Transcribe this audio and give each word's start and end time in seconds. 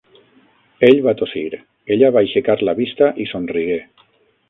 Ell 0.87 1.01
va 1.09 1.13
tossir, 1.19 1.61
ella 1.97 2.11
va 2.17 2.25
aixecar 2.25 2.59
la 2.67 2.77
vista 2.83 3.15
i 3.27 3.33
somrigué. 3.37 3.83